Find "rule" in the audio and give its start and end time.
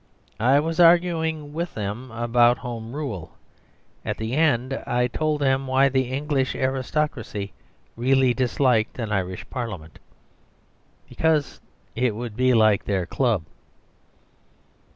2.95-3.37